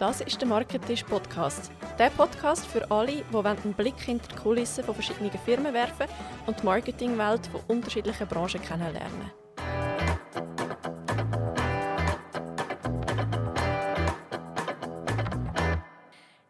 [0.00, 1.70] Das ist der Marketisch Podcast.
[1.98, 6.06] Der Podcast für alle, die einen Blick hinter die Kulissen von verschiedenen Firmen werfen
[6.46, 9.30] und die Marketingwelt von unterschiedlichen Branchen kennenlernen.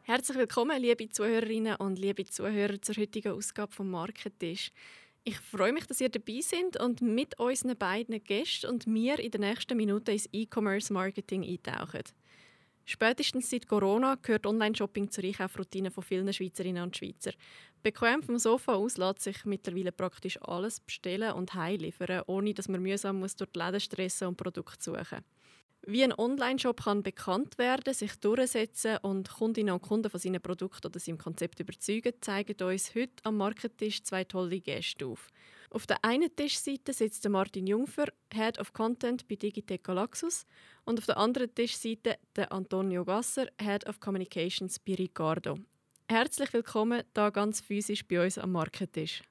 [0.03, 4.71] Herzlich willkommen, liebe Zuhörerinnen und liebe Zuhörer, zur heutigen Ausgabe vom Marketisch.
[5.25, 9.33] Ich freue mich, dass ihr dabei seid und mit unseren beiden Gästen und mir in
[9.33, 12.05] den nächsten Minuten ins E-Commerce-Marketing eintauchen.
[12.85, 17.33] Spätestens seit Corona gehört Online-Shopping zur Einkaufsroutine von vielen Schweizerinnen und Schweizer.
[17.83, 22.83] Bequem vom Sofa aus lässt sich mittlerweile praktisch alles bestellen und heimliefern, ohne dass man
[22.83, 25.25] mühsam muss durch die Läden stressen und Produkte suchen.
[25.87, 30.89] Wie ein Online-Shop kann bekannt werden, sich durchsetzen und Kundinnen und Kunden von seinen Produkten
[30.89, 35.29] oder seinem Konzept überzeugen, zeigen uns heute am Marketisch zwei tolle Gäste auf.
[35.73, 40.45] Auf der einen Tischseite sitzt Martin Jungfer, Head of Content bei Digitec Galaxus,
[40.85, 45.59] und auf der anderen Tischseite der Antonio Gasser, Head of Communications bei Ricardo.
[46.09, 49.23] Herzlich willkommen da ganz physisch bei uns am Marketisch.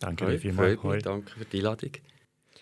[0.00, 1.02] Danke dir vielmals.
[1.02, 1.92] Danke für die Einladung.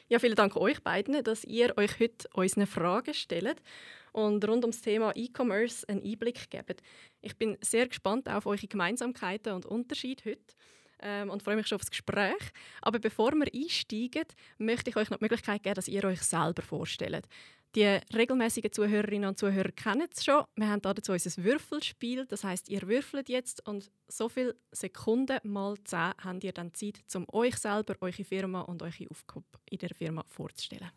[0.08, 3.62] Ja, vielen Dank euch beiden, dass ihr euch heute unsere Fragen stellt
[4.10, 6.82] und rund ums Thema E-Commerce einen Einblick gebt.
[7.20, 10.54] Ich bin sehr gespannt auf eure Gemeinsamkeiten und Unterschiede heute
[11.00, 12.52] ähm, und freue mich schon auf das Gespräch.
[12.82, 14.26] Aber bevor wir einsteigen,
[14.58, 17.26] möchte ich euch noch die Möglichkeit geben, dass ihr euch selber vorstellt.
[17.74, 20.44] Die regelmäßigen Zuhörerinnen und Zuhörer kennen es schon.
[20.54, 22.24] Wir haben dazu unser Würfelspiel.
[22.26, 27.00] Das heißt, ihr würfelt jetzt und so viele Sekunden mal 10 habt ihr dann Zeit,
[27.14, 30.90] um euch selber, eure Firma und eure Aufgabe in der Firma vorzustellen.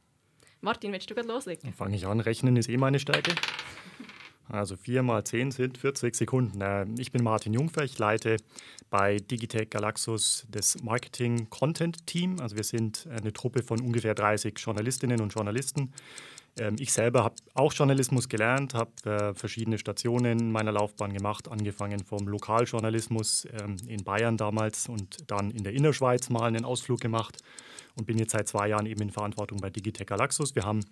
[0.61, 1.63] Martin, willst du gerade loslegen?
[1.63, 2.19] Dann fange ich an.
[2.19, 3.33] Rechnen ist eh meine Stärke.
[4.49, 6.61] Also 4 mal 10 sind 40 Sekunden.
[6.61, 8.37] Äh, ich bin Martin Jungfer, ich leite
[8.89, 12.39] bei Digitech Galaxus das Marketing-Content-Team.
[12.39, 15.93] Also wir sind eine Truppe von ungefähr 30 Journalistinnen und Journalisten
[16.59, 21.49] ähm, ich selber habe auch Journalismus gelernt, habe äh, verschiedene Stationen in meiner Laufbahn gemacht,
[21.49, 26.99] angefangen vom Lokaljournalismus ähm, in Bayern damals und dann in der Innerschweiz mal einen Ausflug
[26.99, 27.37] gemacht
[27.95, 30.55] und bin jetzt seit zwei Jahren eben in Verantwortung bei Digitech Galaxus.
[30.55, 30.83] Wir haben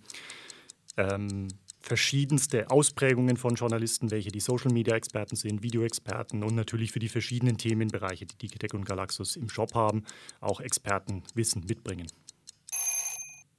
[0.98, 1.48] ähm,
[1.86, 8.26] verschiedenste Ausprägungen von Journalisten, welche die Social-Media-Experten sind, Videoexperten und natürlich für die verschiedenen Themenbereiche,
[8.26, 10.04] die Digitech und Galaxus im Shop haben,
[10.42, 12.08] auch Expertenwissen mitbringen.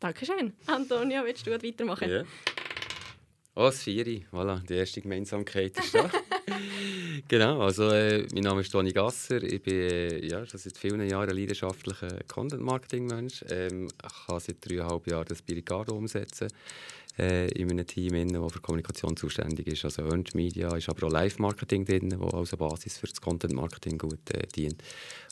[0.00, 0.52] Dankeschön.
[0.66, 2.10] Antonio, willst du weitermachen?
[2.10, 2.22] Ja.
[3.58, 4.26] Oh, das Vieri.
[4.30, 6.10] Voilà, die erste Gemeinsamkeit ist da.
[7.28, 9.42] genau, also äh, mein Name ist Toni Gasser.
[9.42, 13.46] Ich bin äh, ja, schon seit vielen Jahren ein leidenschaftlicher Content-Marketing-Mensch.
[13.48, 16.48] Ähm, ich kann seit dreieinhalb Jahren das Biricado umsetzen
[17.18, 19.86] äh, in einem Team, das für Kommunikation zuständig ist.
[19.86, 24.34] Also Earned Media ist aber auch Live-Marketing drin, das als Basis für das Content-Marketing gut
[24.34, 24.82] äh, dient.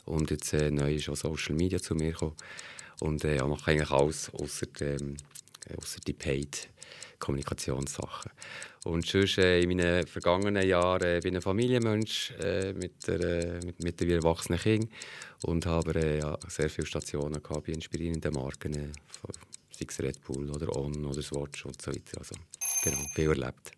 [0.05, 2.35] Und jetzt äh, neu ist auch Social Media zu mir gekommen.
[3.01, 5.15] Und äh, ja, mache eigentlich alles, außer ähm,
[6.07, 6.69] die Paid
[7.19, 8.31] Kommunikationssachen.
[8.85, 13.19] Und sonst äh, in meinen vergangenen Jahren äh, bin ich ein Familienmensch äh, mit, der,
[13.19, 14.89] äh, mit, mit einem erwachsenen Kind
[15.43, 18.91] und habe äh, ja, sehr viele Stationen gehabt bei inspirierenden Marken, äh,
[19.71, 22.19] sei es Red Bull oder On oder Swatch und so weiter.
[22.19, 22.35] Also
[22.83, 23.71] genau, viel erlebt.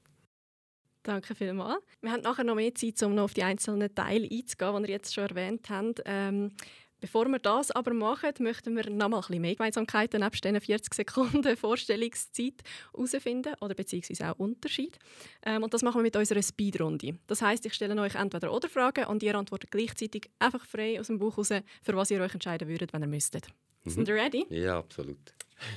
[1.03, 1.81] Danke vielmals.
[2.01, 4.95] Wir haben nachher noch mehr Zeit, um noch auf die einzelnen Teile einzugehen, die ihr
[4.95, 6.01] jetzt schon erwähnt habt.
[6.05, 6.51] Ähm,
[6.99, 10.59] Bevor wir das aber machen, möchten wir noch mal ein bisschen mehr Gemeinsamkeiten nebst diesen
[10.59, 14.97] 40 Sekunden Vorstellungszeit herausfinden oder beziehungsweise auch Unterschied.
[15.45, 17.19] Ähm, und das machen wir mit unserer Speedrunde.
[17.27, 21.07] Das heißt, ich stelle euch entweder oder Fragen und ihr antwortet gleichzeitig einfach frei aus
[21.07, 21.49] dem Buch heraus,
[21.83, 23.47] für was ihr euch entscheiden würdet, wenn ihr müsstet.
[23.83, 23.89] Mhm.
[23.91, 24.45] Sind ihr ready?
[24.49, 25.17] Ja, absolut.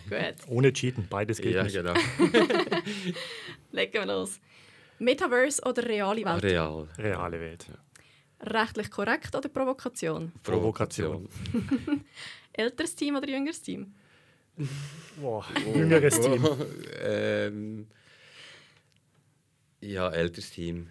[0.09, 0.35] Gut.
[0.49, 1.75] Ohne Cheaten, beides geht ja, nicht.
[1.75, 1.95] genau.
[3.73, 4.41] Legen wir los.
[4.99, 6.43] Metaverse oder reale Welt?
[6.43, 6.89] Real.
[6.99, 7.67] Reale Welt.
[7.69, 7.75] Ja.
[8.43, 10.33] Rechtlich korrekt oder Provokation?
[10.43, 11.29] Provokation.
[12.53, 13.95] Älteres Team oder jüngeres Team?
[15.21, 16.47] Boah, jüngeres Team.
[17.03, 17.87] ähm,
[19.81, 20.89] ja, älteres Team.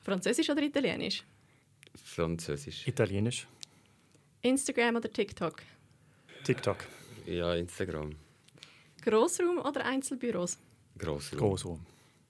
[0.00, 1.24] Französisch oder Italienisch?
[1.94, 2.86] Französisch.
[2.86, 3.46] Italienisch.
[4.42, 5.62] Instagram oder TikTok?
[6.44, 6.78] TikTok.
[7.26, 8.16] Ja, Instagram.
[9.02, 10.58] Grossraum oder Einzelbüros?
[10.96, 11.38] Grossraum.
[11.38, 11.86] Großraum.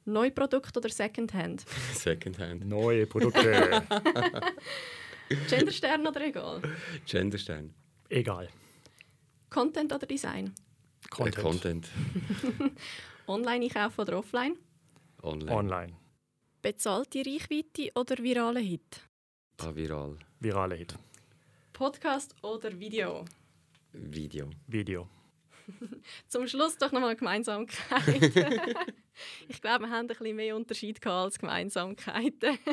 [0.08, 1.64] Neuprodukt oder Secondhand?
[1.94, 2.66] Secondhand.
[2.66, 3.82] Neue Produkte.
[5.48, 6.62] Genderstern oder egal?
[7.06, 7.74] Genderstern.
[8.08, 8.48] Egal.
[9.50, 10.54] Content oder Design?
[11.10, 11.38] Content.
[11.38, 11.88] Äh, Content.
[13.26, 14.56] Online einkaufen oder offline?
[15.22, 15.52] Online.
[15.52, 15.92] Online.
[16.62, 19.00] Bezahlte Reichweite oder virale Hit?
[19.58, 20.16] Ah, viral.
[20.40, 20.94] Virale Hit.
[21.72, 23.24] Podcast oder Video?
[23.92, 24.50] Video.
[24.66, 25.08] Video.
[26.28, 28.32] Zum Schluss doch nochmal Gemeinsamkeit.
[29.48, 32.58] ich glaube, wir haben ein bisschen mehr Unterschied als Gemeinsamkeiten.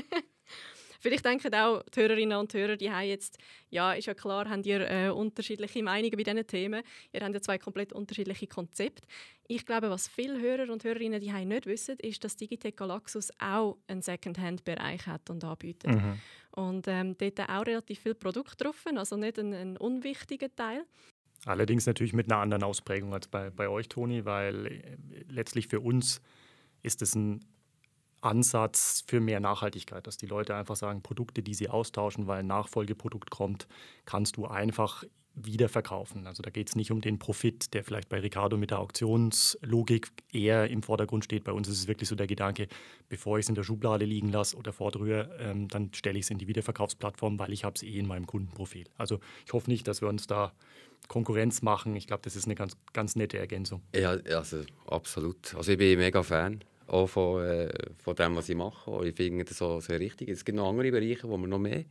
[1.06, 3.38] Vielleicht denken auch die Hörerinnen und Hörer, die haben jetzt,
[3.70, 6.82] ja, ist ja klar, haben ihr äh, unterschiedliche Meinungen bei diesen Themen.
[7.14, 9.08] Ihr habt ja zwei komplett unterschiedliche Konzepte.
[9.48, 13.78] Ich glaube, was viele Hörer und Hörerinnen die nicht wissen, ist, dass Digitec Galaxus auch
[13.88, 15.94] einen Secondhand-Bereich hat und anbietet.
[15.94, 16.20] Mhm.
[16.52, 20.86] Und ähm, dort auch relativ viel Produkt drauf, also nicht ein, ein unwichtiger Teil.
[21.46, 24.98] Allerdings natürlich mit einer anderen Ausprägung als bei, bei euch, Toni, weil äh,
[25.30, 26.22] letztlich für uns
[26.82, 27.46] ist es ein
[28.22, 32.48] Ansatz für mehr Nachhaltigkeit, dass die Leute einfach sagen, Produkte, die sie austauschen, weil ein
[32.48, 33.68] Nachfolgeprodukt kommt,
[34.06, 35.04] kannst du einfach
[35.36, 36.28] wieder verkaufen.
[36.28, 40.08] Also da geht es nicht um den Profit, der vielleicht bei Ricardo mit der Auktionslogik
[40.32, 41.44] eher im Vordergrund steht.
[41.44, 42.68] Bei uns ist es wirklich so der Gedanke,
[43.10, 46.30] bevor ich es in der Schublade liegen lasse oder vordrühre, ähm, dann stelle ich es
[46.30, 48.86] in die Wiederverkaufsplattform, weil ich habe es eh in meinem Kundenprofil.
[48.98, 50.54] Also ich hoffe nicht, dass wir uns da
[51.08, 51.96] Konkurrenz machen.
[51.96, 53.82] Ich glaube, das ist eine ganz, ganz nette Ergänzung.
[53.94, 55.54] Ja, also absolut.
[55.56, 59.08] Also ich bin mega Fan auch von, äh, von dem, was ich mache.
[59.08, 60.30] Ich finde das so sehr richtig.
[60.30, 61.86] Es gibt noch andere Bereiche, wo wir noch mehr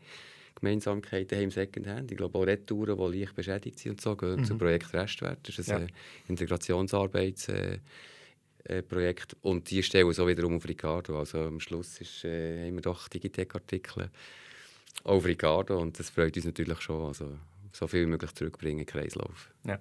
[0.64, 2.10] Gemeinsamkeiten haben im Secondhand.
[2.10, 4.44] Ich glaube auch Retouren, die leicht beschädigt sind und so, gehören mhm.
[4.44, 5.46] zum Projekt Restwert.
[5.46, 5.94] Das ist ein ja.
[6.28, 7.82] Integrationsarbeitsprojekt.
[8.68, 11.18] Äh, und die stellen so wiederum auf Ricardo.
[11.18, 14.10] Also am Schluss ist, äh, haben wir doch Digitec-Artikel
[15.04, 17.06] auf Ricardo und das freut uns natürlich schon.
[17.06, 17.38] Also
[17.72, 19.50] so viel wie möglich zurückbringen in den Kreislauf.
[19.66, 19.78] Ja.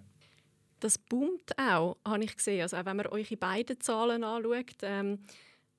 [0.80, 2.62] Das boomt auch, habe ich gesehen.
[2.64, 5.20] Also auch wenn man eure beiden Zahlen anschaut, ähm,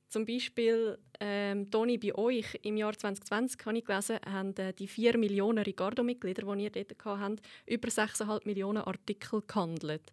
[0.08, 4.86] zum Beispiel, ähm, Toni, bei euch im Jahr 2020, habe ich gelesen, haben äh, die
[4.86, 10.12] 4 Millionen Ricardo-Mitglieder, die ihr dort habt, über 6,5 Millionen Artikel gehandelt.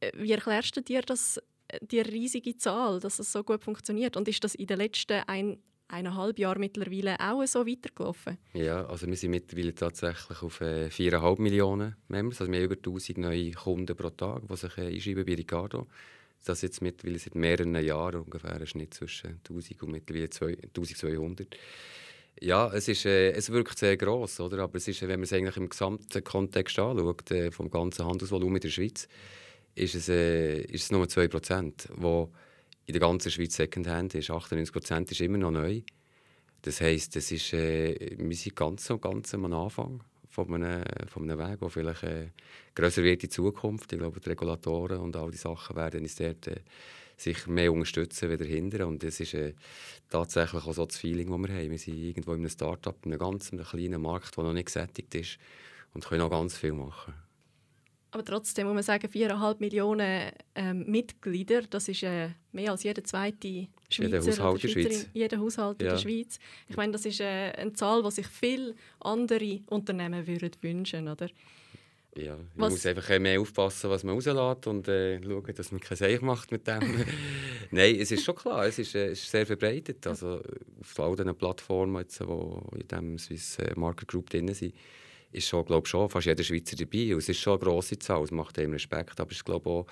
[0.00, 1.38] Äh, wie erklärst du dir das,
[1.68, 4.16] äh, die riesige Zahl, dass es so gut funktioniert?
[4.16, 5.58] Und ist das in den letzten ein,
[5.88, 8.38] eineinhalb Jahren mittlerweile auch so weitergelaufen?
[8.54, 12.40] Ja, also wir sind mittlerweile tatsächlich auf äh, 4,5 Millionen Members.
[12.40, 15.86] Also wir haben über 1000 neue Kunden pro Tag, die sich einschreiben bei Ricardo
[16.48, 21.56] das jetzt mittlerweile seit mehreren Jahren ungefähr ein Schnitt zwischen 1000 und mittlerweile 1200.
[22.40, 24.62] Ja, es, ist, äh, es wirkt sehr gross, oder?
[24.62, 28.56] aber es ist, wenn man es eigentlich im gesamten Kontext anschaut, äh, vom ganzen Handelsvolumen
[28.56, 29.06] in der Schweiz,
[29.74, 32.32] ist es, äh, ist es nur 2%, wo
[32.86, 34.30] in der ganzen Schweiz Secondhand ist.
[34.30, 35.82] 98% ist immer noch neu.
[36.62, 41.38] Das heisst, das ist, äh, wir sind ganz, ganz am Anfang von einem, von einem
[41.38, 42.28] Weg, der vielleicht äh,
[42.74, 43.92] grösser wird in Zukunft.
[43.92, 46.60] Ich glaube, die Regulatoren und all die Sachen werden uns dort äh,
[47.18, 48.86] sicher mehr unterstützen wie dahinter.
[48.86, 49.52] Und das ist äh,
[50.08, 51.70] tatsächlich auch so das Feeling, das wir haben.
[51.70, 55.14] Wir sind irgendwo in einem Start-up, in einem ganz kleinen Markt, der noch nicht gesättigt
[55.14, 55.38] ist
[55.92, 57.12] und können noch ganz viel machen.
[58.12, 63.02] Aber trotzdem muss man sagen, 4,5 Millionen ähm, Mitglieder, das ist äh, mehr als jeder
[63.02, 65.08] zweite Schweizer jeder Haushalt in der Schweiz.
[65.14, 65.88] Jeder Haushalt ja.
[65.88, 66.38] in der Schweiz.
[66.68, 71.28] Ich meine, das ist äh, eine Zahl, die sich viele andere Unternehmen würden wünschen oder?
[72.14, 72.72] Ja, man was?
[72.72, 76.52] muss einfach mehr aufpassen, was man rauslässt und äh, schauen, dass man kein Seich macht
[76.52, 76.80] mit dem.
[77.70, 80.06] Nein, es ist schon klar, es ist, äh, ist sehr verbreitet.
[80.06, 80.42] Also,
[80.80, 84.74] auf all diesen Plattformen, die in diesem Swiss äh, Market Group drin sind,
[85.32, 87.12] ist schon, glaube schon fast jeder Schweizer dabei.
[87.14, 89.68] Und es ist schon eine grosse Zahl, es macht einem Respekt, aber es ist glaube
[89.68, 89.86] auch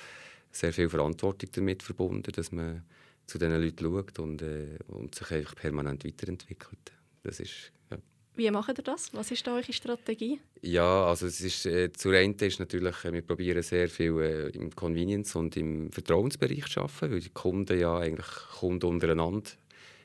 [0.51, 2.85] sehr viel Verantwortung damit verbunden, dass man
[3.27, 6.93] zu diesen Leuten schaut und, äh, und sich einfach permanent weiterentwickelt.
[7.23, 7.99] Das ist, ja.
[8.35, 9.15] Wie macht ihr das?
[9.15, 10.41] Was ist da eure Strategie?
[10.63, 14.49] Ja, also es ist, äh, zur einen ist natürlich, äh, wir probieren sehr viel äh,
[14.49, 18.27] im Convenience- und im Vertrauensbereich zu arbeiten, weil die Kunden ja eigentlich
[18.59, 19.51] Kunden untereinander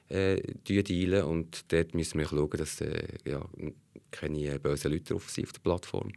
[0.10, 3.44] äh, dealen und dort müssen wir schauen, dass äh, ja,
[4.16, 6.12] keine bösen Leute drauf sind auf der Plattform.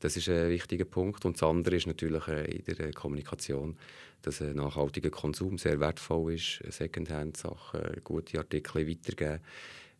[0.00, 1.24] Das ist ein wichtiger Punkt.
[1.24, 3.76] Und das andere ist natürlich äh, in der Kommunikation,
[4.22, 9.40] dass ein nachhaltiger Konsum sehr wertvoll ist, Secondhand-Sachen, gute Artikel weitergeben,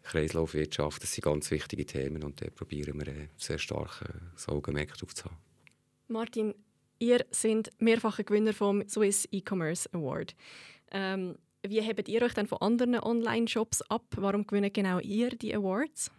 [0.02, 4.96] Kreislaufwirtschaft, das sind ganz wichtige Themen und da probieren wir äh, sehr stark das Augenmerk
[4.98, 5.36] drauf zu haben.
[6.08, 6.54] Martin,
[6.98, 10.34] ihr seid mehrfacher Gewinner vom Swiss E-Commerce Award.
[10.90, 11.36] Ähm,
[11.66, 14.04] wie hebt ihr euch denn von anderen Online-Shops ab?
[14.16, 16.10] Warum gewinnen genau ihr die Awards?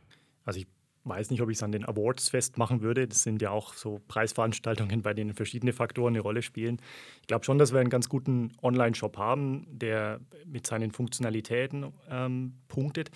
[0.44, 0.68] Also ich
[1.06, 3.08] weiß nicht, ob ich es an den Awards festmachen würde.
[3.08, 6.82] Das sind ja auch so Preisveranstaltungen, bei denen verschiedene Faktoren eine Rolle spielen.
[7.22, 12.56] Ich glaube schon, dass wir einen ganz guten Online-Shop haben, der mit seinen Funktionalitäten ähm,
[12.68, 13.12] punktet.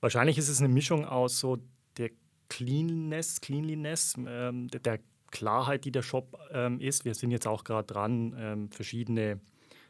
[0.00, 1.58] Wahrscheinlich ist es eine Mischung aus so
[1.96, 2.10] der
[2.48, 7.04] Cleanness, Cleanliness, ähm, der Klarheit, die der Shop ähm, ist.
[7.04, 9.40] Wir sind jetzt auch gerade dran, ähm, verschiedene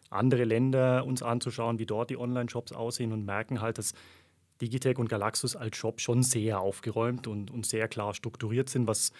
[0.08, 3.92] andere Länder uns anzuschauen, wie dort die Online-Shops aussehen und merken halt, dass
[4.62, 9.12] Digitec und Galaxus als Shop schon sehr aufgeräumt und, und sehr klar strukturiert sind, was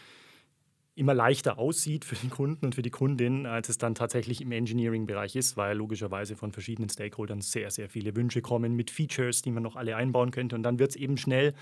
[0.95, 4.53] immer leichter aussieht für den Kunden und für die Kundin, als es dann tatsächlich im
[4.53, 9.51] Engineering-Bereich ist, weil logischerweise von verschiedenen Stakeholdern sehr, sehr viele Wünsche kommen mit Features, die
[9.51, 10.55] man noch alle einbauen könnte.
[10.55, 11.55] Und dann wird es eben schnell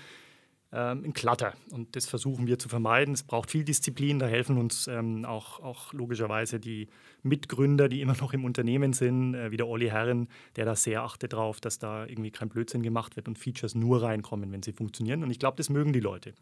[0.73, 1.53] ähm, ein Klatter.
[1.71, 3.13] Und das versuchen wir zu vermeiden.
[3.13, 4.19] Es braucht viel Disziplin.
[4.19, 6.87] Da helfen uns ähm, auch, auch, logischerweise die
[7.23, 11.03] Mitgründer, die immer noch im Unternehmen sind, äh, wie der Olli Herren, der da sehr
[11.03, 14.71] achtet darauf, dass da irgendwie kein Blödsinn gemacht wird und Features nur reinkommen, wenn sie
[14.71, 15.23] funktionieren.
[15.23, 16.33] Und ich glaube, das mögen die Leute.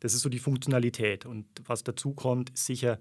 [0.00, 1.26] Das ist so die Funktionalität.
[1.26, 2.98] Und was dazu kommt, ist sicher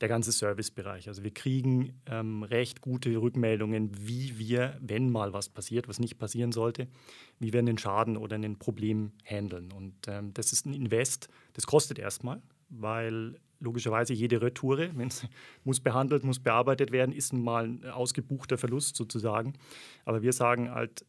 [0.00, 1.08] der ganze Servicebereich.
[1.08, 6.18] Also wir kriegen ähm, recht gute Rückmeldungen, wie wir, wenn mal was passiert, was nicht
[6.18, 6.88] passieren sollte,
[7.38, 9.72] wie wir einen Schaden oder ein Problem handeln.
[9.72, 15.26] Und ähm, das ist ein Invest, das kostet erstmal, weil logischerweise jede Retoure, wenn es
[15.64, 19.54] muss behandelt, muss bearbeitet werden, ist mal ein ausgebuchter Verlust sozusagen.
[20.04, 21.04] Aber wir sagen halt,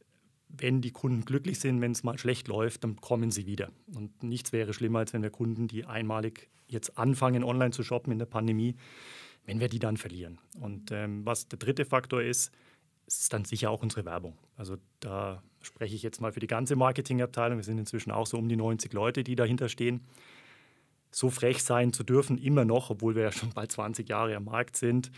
[0.50, 3.70] wenn die Kunden glücklich sind, wenn es mal schlecht läuft, dann kommen sie wieder.
[3.94, 8.12] Und nichts wäre schlimmer, als wenn wir Kunden, die einmalig jetzt anfangen, online zu shoppen
[8.12, 8.76] in der Pandemie,
[9.46, 10.40] wenn wir die dann verlieren.
[10.60, 12.52] Und ähm, was der dritte Faktor ist,
[13.08, 14.38] ist dann sicher auch unsere Werbung.
[14.56, 17.58] Also da spreche ich jetzt mal für die ganze Marketingabteilung.
[17.58, 20.02] Wir sind inzwischen auch so um die 90 Leute, die dahinter stehen.
[21.12, 24.46] So frech sein zu dürfen, immer noch, obwohl wir ja schon bald 20 Jahre am
[24.46, 25.12] Markt sind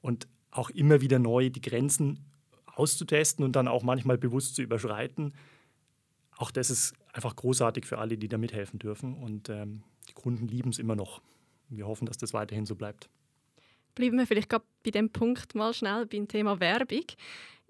[0.00, 2.24] und auch immer wieder neu die Grenzen
[2.64, 5.34] auszutesten und dann auch manchmal bewusst zu überschreiten.
[6.36, 9.14] Auch das ist einfach großartig für alle, die da mithelfen dürfen.
[9.14, 9.82] Und ähm,
[10.16, 11.22] Kunden lieben es immer noch.
[11.68, 13.08] Wir hoffen, dass das weiterhin so bleibt.
[13.94, 17.04] Bleiben wir vielleicht bei dem Punkt mal schnell beim Thema Werbung.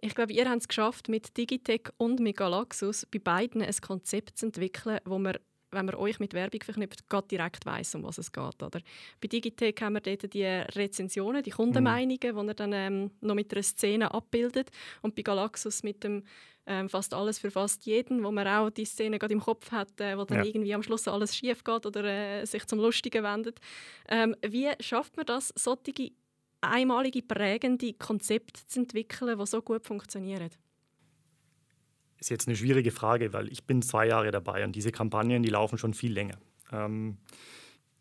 [0.00, 4.38] Ich glaube, ihr habt es geschafft, mit Digitech und mit Galaxus bei beiden ein Konzept
[4.38, 5.38] zu entwickeln, wo man
[5.72, 8.62] wenn man euch mit Werbung verknüpft, geht direkt weiß, um was es geht.
[8.62, 8.80] Oder?
[9.20, 12.40] Bei Digitech haben wir dort die Rezensionen, die Kundenmeinungen, mhm.
[12.40, 14.70] die er dann ähm, noch mit einer Szene abbildet.
[15.02, 16.22] Und bei Galaxus mit dem
[16.66, 20.00] ähm, fast alles für fast jeden, wo man auch die Szene gerade im Kopf hat,
[20.00, 20.44] äh, wo dann ja.
[20.44, 23.60] irgendwie am Schluss alles schief geht oder äh, sich zum Lustigen wendet.
[24.08, 26.12] Ähm, wie schafft man das, solche
[26.60, 30.50] einmalige prägende Konzepte zu entwickeln, die so gut funktionieren?
[32.18, 35.50] ist jetzt eine schwierige Frage, weil ich bin zwei Jahre dabei und diese Kampagnen, die
[35.50, 36.38] laufen schon viel länger.
[36.72, 37.18] Ähm,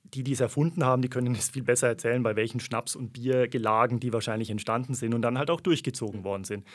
[0.04, 3.14] die, die es erfunden haben, die können es viel besser erzählen, bei welchen Schnaps- und
[3.14, 6.66] Biergelagen die wahrscheinlich entstanden sind und dann halt auch durchgezogen worden sind.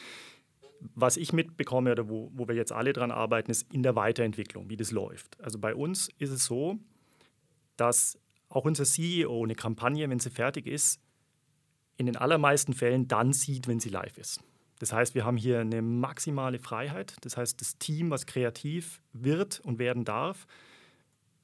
[0.94, 4.70] Was ich mitbekomme oder wo, wo wir jetzt alle dran arbeiten, ist in der Weiterentwicklung,
[4.70, 5.40] wie das läuft.
[5.40, 6.78] Also bei uns ist es so,
[7.76, 8.18] dass
[8.48, 11.00] auch unser CEO eine Kampagne, wenn sie fertig ist,
[11.96, 14.40] in den allermeisten Fällen dann sieht, wenn sie live ist.
[14.78, 17.16] Das heißt, wir haben hier eine maximale Freiheit.
[17.20, 20.46] Das heißt, das Team, was kreativ wird und werden darf,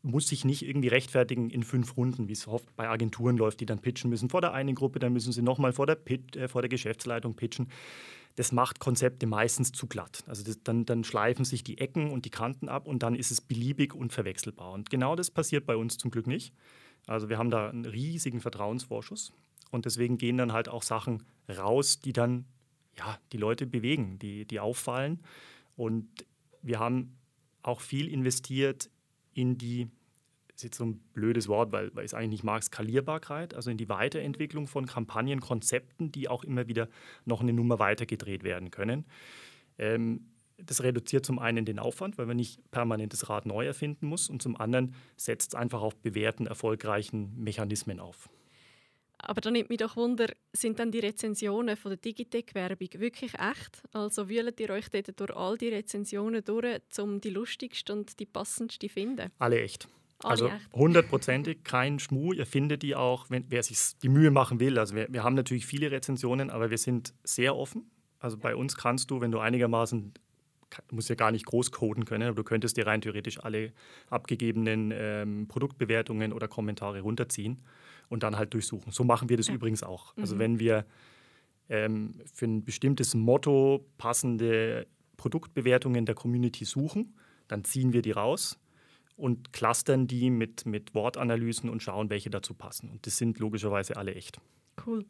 [0.03, 3.67] muss sich nicht irgendwie rechtfertigen in fünf Runden, wie es oft bei Agenturen läuft, die
[3.67, 4.31] dann pitchen müssen.
[4.31, 7.69] Vor der einen Gruppe, dann müssen sie nochmal vor, äh, vor der Geschäftsleitung pitchen.
[8.37, 10.23] Das macht Konzepte meistens zu glatt.
[10.27, 13.31] Also das, dann, dann schleifen sich die Ecken und die Kanten ab und dann ist
[13.31, 14.73] es beliebig und verwechselbar.
[14.73, 16.55] Und genau das passiert bei uns zum Glück nicht.
[17.07, 19.33] Also wir haben da einen riesigen Vertrauensvorschuss
[19.71, 22.45] und deswegen gehen dann halt auch Sachen raus, die dann
[22.99, 25.21] ja, die Leute bewegen, die, die auffallen.
[25.77, 26.09] Und
[26.63, 27.17] wir haben
[27.63, 28.91] auch viel investiert
[29.35, 29.89] in die,
[30.57, 33.71] ist jetzt so ein blödes Wort, weil, weil ich es eigentlich nicht mag, Skalierbarkeit, also
[33.71, 36.89] in die Weiterentwicklung von Kampagnen, Konzepten, die auch immer wieder
[37.25, 39.05] noch eine Nummer weitergedreht werden können.
[39.79, 44.07] Ähm, das reduziert zum einen den Aufwand, weil man nicht permanent das Rad neu erfinden
[44.07, 48.31] muss, und zum anderen setzt es einfach auf bewährten, erfolgreichen Mechanismen auf.
[49.19, 53.83] Aber da nimmt mich doch Wunder, sind dann die Rezensionen von der Digitec-Werbung wirklich echt?
[53.93, 58.27] Also wühlt ihr euch dort durch all die Rezensionen durch, um die lustigste und die
[58.27, 59.31] passendste zu finden?
[59.39, 59.89] Alle echt.
[60.23, 62.33] Alle also hundertprozentig, kein Schmuh.
[62.33, 64.79] Ihr findet die auch, wenn, wer sich die Mühe machen will.
[64.79, 67.91] Also wir, wir haben natürlich viele Rezensionen, aber wir sind sehr offen.
[68.19, 70.15] Also bei uns kannst du, wenn du einigermaßen
[70.89, 73.73] du musst ja gar nicht groß coden können, aber du könntest dir rein theoretisch alle
[74.11, 77.63] abgegebenen ähm, Produktbewertungen oder Kommentare runterziehen
[78.09, 78.93] und dann halt durchsuchen.
[78.93, 79.55] So machen wir das ja.
[79.55, 80.17] übrigens auch.
[80.17, 80.39] Also mhm.
[80.41, 80.87] wenn wir
[81.69, 87.15] ähm, für ein bestimmtes Motto passende Produktbewertungen der Community suchen,
[87.49, 88.59] dann ziehen wir die raus
[89.17, 92.91] und clustern die mit, mit Wortanalysen und schauen, welche dazu passen.
[92.91, 94.41] Und das sind logischerweise alle echt.
[94.87, 95.07] Cool.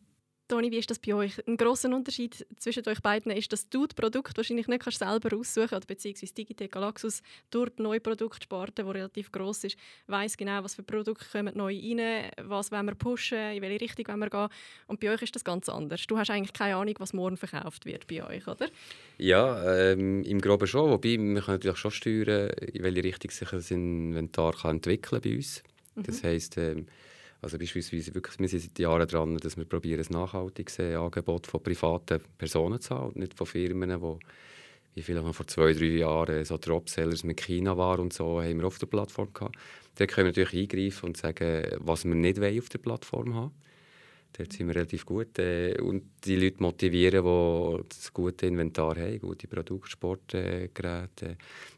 [0.49, 1.33] Toni, wie ist das bei euch?
[1.49, 5.37] Ein großer Unterschied zwischen euch beiden ist, dass du das Produkt wahrscheinlich nicht kannst selber
[5.37, 9.77] aussuchen kannst, beziehungsweise Digitec Galaxus durch die neue Produktsparte, die relativ groß ist,
[10.07, 14.07] weiß genau, was für Produkte kommen neu rein, was wollen wir pushen, in welche Richtung
[14.07, 14.49] wollen wir gehen.
[14.87, 16.07] Und bei euch ist das ganz anders.
[16.07, 18.69] Du hast eigentlich keine Ahnung, was morgen verkauft wird bei euch, oder?
[19.19, 20.91] Ja, ähm, im Groben schon.
[20.91, 25.35] Wobei, wir können natürlich schon steuern, in welche Richtung sich das Inventar kann entwickeln bei
[25.35, 25.65] uns.
[25.97, 26.03] Mhm.
[26.05, 26.87] Das heisst, ähm,
[27.47, 31.63] also beispielsweise wirklich, wir sind seit Jahren dran, dass wir probieren, ein nachhaltiges Angebot von
[31.63, 34.19] privaten Personen zu haben und nicht von Firmen, die
[34.97, 38.67] wie vielleicht vor zwei, drei Jahren so Dropsellers mit China waren und so, haben wir
[38.67, 39.55] auf der Plattform gehabt.
[39.95, 43.53] Da können wir natürlich eingreifen und sagen, was wir nicht auf der Plattform haben
[44.37, 45.39] Dort sind wir relativ gut.
[45.39, 51.27] Äh, und die Leute motivieren, die das gute Inventar haben, gute Produkte, Sportgeräte.
[51.27, 51.37] Äh,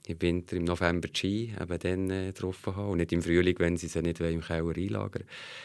[0.08, 2.90] Im Winter, im November Ski eben dann äh, getroffen haben.
[2.90, 5.24] Und nicht im Frühling, wenn sie sie nicht im Keller einlagern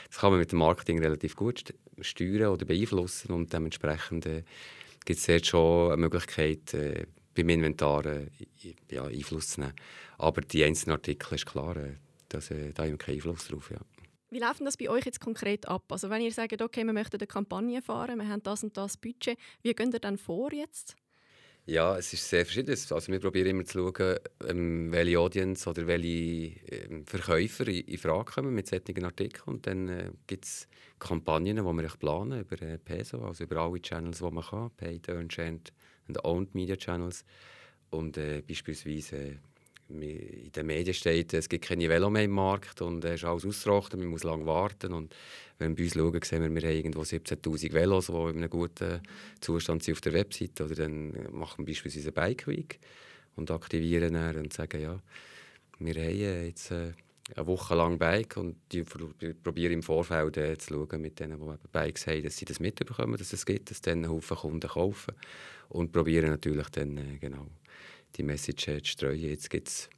[0.10, 3.32] Das kann man mit dem Marketing relativ gut steuern oder beeinflussen.
[3.32, 4.44] Und dementsprechend äh,
[5.06, 8.28] gibt es jetzt schon eine Möglichkeit, äh, beim Inventar äh,
[8.90, 9.74] ja, Einfluss zu nehmen.
[10.18, 11.96] Aber die einzelnen Artikel ist klar, äh,
[12.30, 13.72] dass, äh, da haben wir keinen Einfluss drauf.
[13.72, 13.80] Ja.
[14.34, 15.84] Wie läuft das bei euch jetzt konkret ab?
[15.92, 18.98] Also wenn ihr sagt, okay, wir möchten eine Kampagne fahren, wir haben das und das
[18.98, 20.96] Budget, wie geht ihr dann vor jetzt?
[21.66, 22.72] Ja, es ist sehr verschieden.
[22.72, 24.18] Also wir probieren immer zu schauen,
[24.50, 29.44] ähm, welche Audience oder welche ähm, Verkäufer in, Frage kommen mit solchen Artikeln.
[29.46, 30.68] Und dann äh, gibt es
[31.00, 35.08] Kampagnen, die wir planen über äh, PESO, also über alle Channels, die man kann, Paid,
[35.08, 35.72] Earned
[36.08, 37.24] und Owned Media Channels.
[37.92, 39.38] Und äh, beispielsweise
[39.90, 43.46] in den Medien steht, es gibt keine Velo mehr im Markt und es ist alles
[43.46, 44.94] ausgetrocknet, man muss lange warten.
[44.94, 45.14] Und
[45.60, 48.50] wenn wir bei uns schauen, sehen wir, wir haben irgendwo 17'000 Velos, die in einem
[48.50, 49.02] guten
[49.42, 50.66] Zustand sind auf der Webseite.
[50.66, 52.80] Oder dann machen wir beispielsweise eine Bike Week
[53.36, 55.00] und aktivieren dann und sagen, ja,
[55.80, 56.94] wir haben jetzt äh,
[57.36, 61.68] eine Woche lang Bike und die probieren im Vorfeld äh, zu schauen mit denen, die
[61.72, 65.14] Bikes haben, dass sie das mitbekommen, dass es gibt, dass dann Haufen Kunden kaufen
[65.70, 67.48] und probieren natürlich dann äh, genau
[68.16, 69.20] die Message zu streuen.
[69.20, 69.90] Jetzt gibt es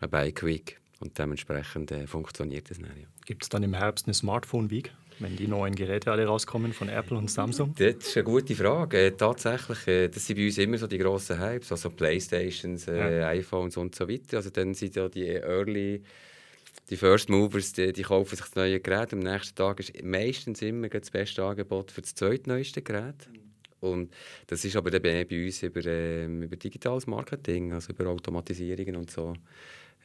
[0.00, 2.88] eine Bike Week und dementsprechend äh, funktioniert das dann.
[2.88, 3.06] Ja.
[3.26, 4.92] Gibt es dann im Herbst eine Smartphone Week?
[5.18, 7.74] wenn die neuen Geräte alle rauskommen von Apple und Samsung?
[7.78, 9.06] Das ist eine gute Frage.
[9.06, 13.20] Äh, tatsächlich, äh, das sind bei uns immer so die grossen Hypes, also Playstations, äh,
[13.20, 13.28] ja.
[13.28, 14.38] iPhones und so weiter.
[14.38, 16.02] Also dann sind ja die Early,
[16.90, 19.12] die First Movers, die, die kaufen sich das neue Gerät.
[19.12, 23.28] Am nächsten Tag ist meistens immer das beste Angebot für das zweitneueste Gerät.
[23.84, 24.12] Und
[24.46, 29.10] das ist aber dann bei uns über, ähm, über digitales Marketing, also über Automatisierungen und
[29.10, 29.34] so,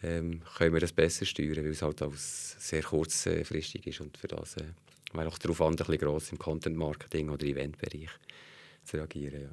[0.03, 4.27] ähm, können wir das besser steuern, weil es halt auch sehr kurzfristig ist und für
[4.27, 4.63] das äh,
[5.13, 8.09] wäre auch darauf an, ein bisschen gross im Content-Marketing oder Eventbereich
[8.83, 9.41] zu reagieren.
[9.41, 9.49] Ja.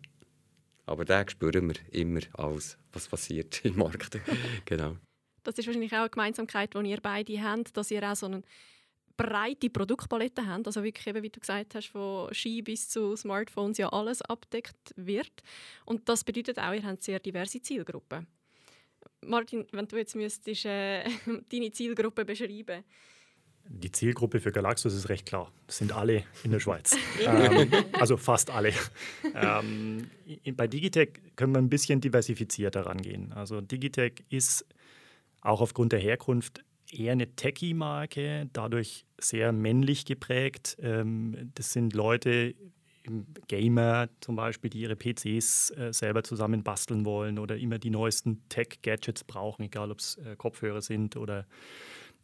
[0.87, 4.21] Aber da spüren wir immer alles, was passiert im Markt.
[4.65, 4.97] genau.
[5.43, 8.45] Das ist wahrscheinlich auch eine Gemeinsamkeit, die ihr beide habt, dass ihr auch so einen
[9.17, 13.79] breite Produktpalette haben, also wirklich eben, wie du gesagt hast, von Ski bis zu Smartphones
[13.79, 15.43] ja alles abdeckt wird.
[15.85, 18.27] Und das bedeutet auch, ihr habt sehr diverse Zielgruppen.
[19.23, 21.05] Martin, wenn du jetzt müsstest, äh,
[21.51, 22.85] deine Zielgruppe beschreiben
[23.69, 25.53] die Zielgruppe für Galaxus ist recht klar.
[25.67, 26.97] Das sind alle in der Schweiz.
[27.27, 28.73] ähm, also fast alle.
[29.35, 30.11] Ähm,
[30.55, 33.33] bei Digitech können wir ein bisschen diversifizierter rangehen.
[33.33, 34.65] Also Digitech ist
[35.41, 36.65] auch aufgrund der Herkunft
[36.99, 40.77] eher eine Techie-Marke, dadurch sehr männlich geprägt.
[40.81, 42.55] Ähm, das sind Leute,
[43.49, 48.43] Gamer zum Beispiel, die ihre PCs äh, selber zusammen basteln wollen oder immer die neuesten
[48.49, 51.47] Tech-Gadgets brauchen, egal ob es äh, Kopfhörer sind oder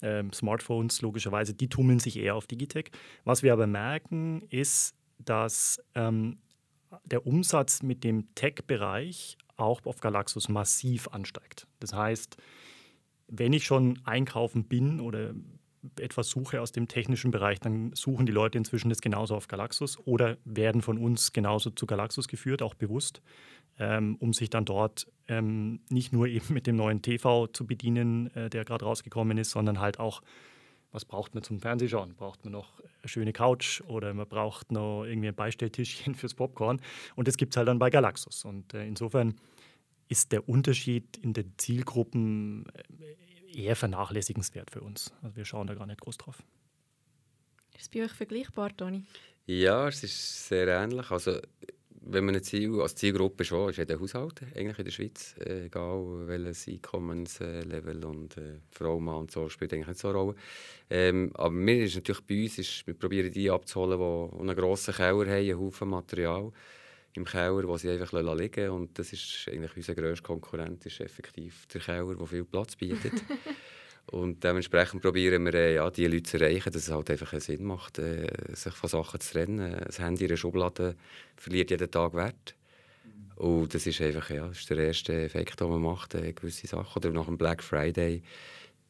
[0.02, 2.90] ähm, Smartphones, logischerweise, die tummeln sich eher auf Digitech.
[3.24, 6.38] Was wir aber merken, ist, dass ähm,
[7.04, 11.66] der Umsatz mit dem Tech-Bereich auch auf Galaxus massiv ansteigt.
[11.78, 12.36] Das heißt,
[13.32, 15.34] wenn ich schon einkaufen bin oder
[15.98, 19.98] etwas suche aus dem technischen Bereich, dann suchen die Leute inzwischen das genauso auf Galaxus
[20.06, 23.22] oder werden von uns genauso zu Galaxus geführt, auch bewusst,
[23.78, 28.32] ähm, um sich dann dort ähm, nicht nur eben mit dem neuen TV zu bedienen,
[28.36, 30.22] äh, der gerade rausgekommen ist, sondern halt auch,
[30.92, 32.14] was braucht man zum Fernsehschauen?
[32.14, 36.82] Braucht man noch eine schöne Couch oder man braucht noch irgendwie ein Beistelltischchen fürs Popcorn?
[37.16, 38.44] Und das gibt es halt dann bei Galaxus.
[38.44, 39.34] Und äh, insofern
[40.12, 42.66] ist der Unterschied in den Zielgruppen
[43.00, 45.12] äh, eher vernachlässigenswert für uns.
[45.22, 46.42] Also wir schauen da gar nicht groß drauf.
[47.74, 49.04] Ist es bei euch vergleichbar, Toni?
[49.46, 51.10] Ja, es ist sehr ähnlich.
[51.10, 51.40] Also
[52.04, 55.66] wenn man ein Ziel, als Zielgruppe schon ist jeder Haushalt eigentlich in der Schweiz, äh,
[55.66, 60.34] egal welches Einkommenslevel und äh, Frau, Mann und so, spielt eigentlich nicht so eine Rolle.
[60.90, 64.94] Ähm, aber mir ist natürlich bei uns, ist, wir probieren die abzuholen, die einen grossen
[64.94, 66.52] Keller haben, einen Haufen Material
[67.14, 68.70] im Keller, wo sie einfach liegen lassen.
[68.70, 73.12] Und das ist eigentlich unser grösster Konkurrent, ist effektiv der Keller, der viel Platz bietet.
[74.06, 77.64] und dementsprechend probieren wir, äh, ja, die Leute zu erreichen, dass es halt einfach Sinn
[77.64, 79.80] macht, äh, sich von Sachen zu trennen.
[79.84, 80.96] Das Handy in der Schublade
[81.36, 82.54] verliert jeden Tag Wert.
[83.36, 86.66] Und das ist einfach ja, das ist der erste Effekt, den man macht, äh, gewisse
[86.66, 86.96] Sachen.
[86.96, 88.22] Oder nach dem Black Friday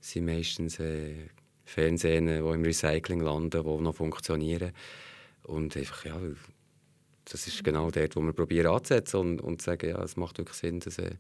[0.01, 1.29] sind meistens äh,
[1.65, 4.73] Fernsehen, die im Recycling landen, die noch funktionieren.
[5.45, 6.21] Und einfach, ja,
[7.25, 10.57] das ist genau dort, wo wir probieren anzusetzen und, und sagen, ja, es macht wirklich
[10.57, 11.13] Sinn, das äh,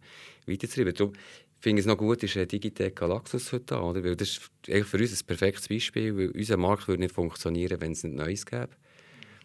[0.46, 0.94] weiterzutreiben.
[0.94, 1.12] Darum
[1.60, 4.02] finde ich es noch gut, ist äh, Digitec Galaxus heute da, oder?
[4.02, 7.80] Weil das ist eigentlich für uns ein perfektes Beispiel, weil unser Markt würde nicht funktionieren,
[7.80, 8.70] wenn es nicht Neues gäbe.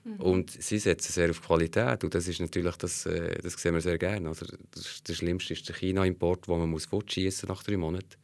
[0.04, 0.16] Mhm.
[0.16, 3.82] Und sie setzen sehr auf Qualität und das ist natürlich, das, äh, das sehen wir
[3.82, 4.30] sehr gerne.
[4.30, 8.16] Also das, das Schlimmste ist der China-Import, wo man muss nach drei Monaten.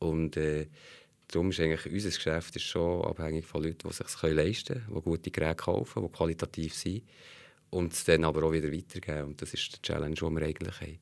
[0.00, 0.66] Und äh,
[1.28, 4.94] darum ist eigentlich unser Geschäft ist schon abhängig von Leuten, die es sich leisten können,
[4.96, 7.02] die gute Geräte kaufen, die qualitativ sind
[7.74, 9.24] und es dann aber auch wieder weitergeben.
[9.24, 10.98] Und das ist die Challenge, die wir eigentlich haben.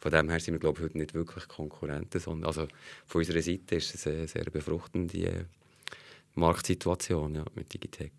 [0.00, 2.66] Von dem her sind wir glaube ich, heute nicht wirklich Konkurrenten, sondern also
[3.06, 5.44] von unserer Seite ist es eine sehr befruchtende äh,
[6.34, 8.12] Marktsituation ja, mit Digitec.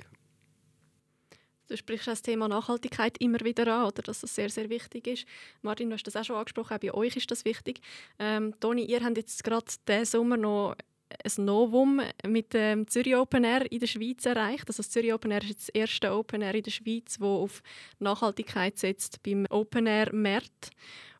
[1.67, 5.25] Du sprichst das Thema Nachhaltigkeit immer wieder an, oder dass das sehr, sehr wichtig ist.
[5.61, 7.81] Martin, du hast das auch schon angesprochen, auch bei euch ist das wichtig.
[8.19, 10.75] Ähm, Toni, ihr habt jetzt gerade diesen Sommer noch
[11.09, 14.65] ein Novum mit dem Zürich Open Air in der Schweiz erreicht.
[14.67, 17.43] Also das Zürich Open Air ist jetzt das erste Open Air in der Schweiz, wo
[17.43, 17.61] auf
[17.99, 20.69] Nachhaltigkeit setzt beim Open Air März.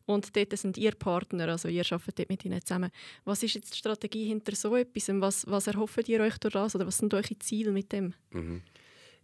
[0.06, 2.90] Und dort sind ihr Partner, also ihr arbeitet dort mit ihnen zusammen.
[3.26, 5.08] Was ist jetzt die Strategie hinter so etwas?
[5.08, 6.74] Was, was erhofft ihr euch durch das?
[6.74, 8.14] Oder was sind eure Ziele mit dem?
[8.30, 8.62] Mhm.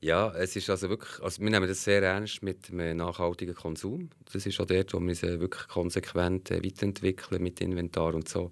[0.03, 4.11] Ja, es ist also wirklich, also wir nehmen das sehr ernst mit dem nachhaltigen Konsum.
[4.31, 8.51] Das ist auch dort, wo wir uns wirklich konsequent äh, weiterentwickeln mit Inventar und so.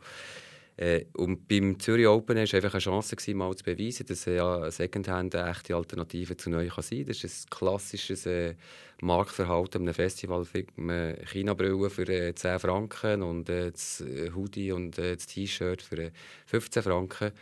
[0.76, 4.36] Äh, und beim Zürich Open war einfach eine Chance, gewesen, mal zu beweisen, dass äh,
[4.36, 7.08] ja, Secondhand eine echte Alternative zu neu kann sein kann.
[7.08, 8.54] Das ist ein klassisches äh,
[9.02, 10.46] Marktverhalten einem Festival.
[10.76, 15.82] Man China-Brillen für äh, 10 Franken und äh, das äh, Hoodie und äh, das T-Shirt
[15.82, 16.10] für
[16.46, 17.32] 15 äh, Franken.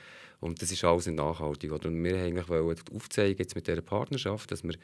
[0.40, 1.70] Und das ist alles nicht nachhaltig.
[1.70, 4.74] Und wir wollten aufzeigen jetzt mit dieser Partnerschaft, dass wir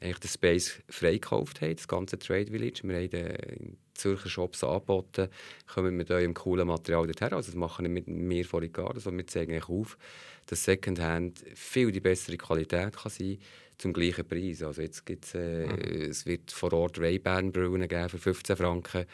[0.00, 2.80] eigentlich den Space freigekauft haben, das ganze Trade Village.
[2.82, 5.28] Wir haben den Zürcher Shops angeboten,
[5.66, 7.32] kommen mit eurem coolen Material dorthin.
[7.32, 9.98] Also das machen wir mit mir vor gar also wir zeigen eigentlich auf,
[10.46, 13.38] dass Secondhand viel die bessere Qualität kann sein
[13.78, 14.62] zum gleichen Preis.
[14.62, 16.10] Also jetzt gibt's, äh, mhm.
[16.10, 19.06] es wird vor Ort Ray-Ban-Brillen geben für 15 Franken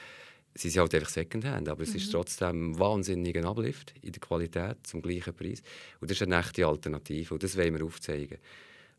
[0.55, 2.13] sie sind halt einfach Secondhand, aber es ist mhm.
[2.13, 5.63] trotzdem ein wahnsinniger Uplift in der Qualität zum gleichen Preis.
[6.01, 8.39] Und das ist eine echte Alternative und das wollen wir aufzeigen.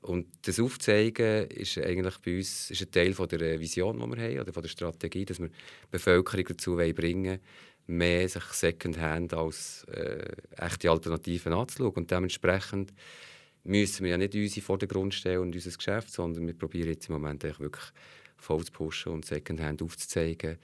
[0.01, 4.23] Und das Aufzeigen ist eigentlich bei uns ist ein Teil von der Vision, die wir
[4.23, 5.55] haben, oder von der Strategie, dass wir die
[5.91, 7.39] Bevölkerung dazu bringen wollen,
[7.87, 11.95] mehr sich Secondhand als äh, echte Alternativen anzuschauen.
[11.95, 12.93] Und dementsprechend
[13.63, 17.13] müssen wir ja nicht unsere Vordergrund stellen und unser Geschäft, sondern wir probieren jetzt im
[17.13, 17.91] Moment wirklich
[18.37, 20.57] voll zu pushen und Secondhand aufzuzeigen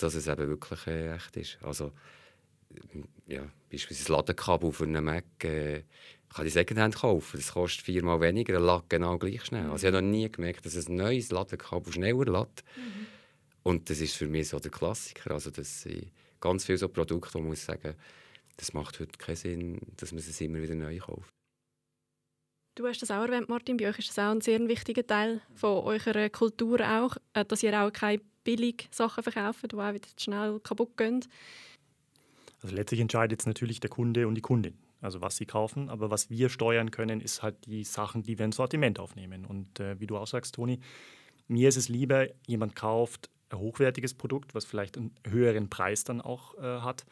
[0.00, 1.58] dass es eben wirklich äh, echt ist.
[1.62, 1.92] Also,
[3.26, 5.82] ja, beispielsweise ein Ladekabel für einen Mac äh,
[6.34, 7.38] kann ich Secondhand kaufen.
[7.38, 9.64] Das kostet viermal weniger, er lädt genau gleich schnell.
[9.64, 9.72] Mhm.
[9.72, 12.64] Also ich habe noch nie gemerkt, dass ein neues Ladekabel schneller lädt.
[12.76, 13.06] Mhm.
[13.62, 15.32] Und das ist für mich so der Klassiker.
[15.32, 16.10] Also das sind
[16.40, 17.94] ganz viele so Produkte, wo man muss sagen,
[18.56, 21.32] das macht heute keinen Sinn, dass man es immer wieder neu kauft.
[22.76, 23.76] Du hast das auch erwähnt, Martin.
[23.76, 27.62] Bei euch ist das auch ein sehr wichtiger Teil von eurer Kultur auch, äh, dass
[27.62, 31.24] ihr auch keine billig Sachen verkaufen, die auch wieder schnell kaputt gehen.
[32.62, 35.88] Also letztlich entscheidet jetzt natürlich der Kunde und die Kundin, also was sie kaufen.
[35.88, 39.44] Aber was wir steuern können, ist halt die Sachen, die wir ins Sortiment aufnehmen.
[39.44, 40.80] Und äh, wie du auch sagst, Toni,
[41.46, 46.20] mir ist es lieber, jemand kauft ein hochwertiges Produkt, was vielleicht einen höheren Preis dann
[46.20, 47.06] auch äh, hat